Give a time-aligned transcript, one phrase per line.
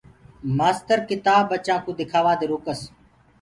[0.57, 2.81] مآستر ڪِتآب ٻچآ ڪوُ ديکوآ دي روڪس۔